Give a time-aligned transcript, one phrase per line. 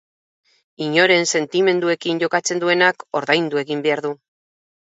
[0.85, 4.15] Inoren sentimenduekin jokatzen duenak ordaindu egin behar du.